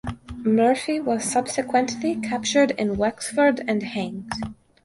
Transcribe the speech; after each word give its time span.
Murphy 0.43 0.99
was 0.99 1.23
subsequently 1.23 2.15
captured 2.15 2.71
in 2.71 2.97
Wexford 2.97 3.61
and 3.67 3.83
hanged. 3.83 4.31